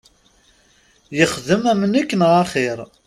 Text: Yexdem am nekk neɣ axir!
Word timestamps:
Yexdem 1.17 1.63
am 1.71 1.81
nekk 1.87 2.11
neɣ 2.15 2.31
axir! 2.41 2.79